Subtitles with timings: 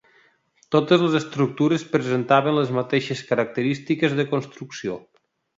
[0.75, 4.99] Totes les estructures presentaven les mateixes característiques de construcció.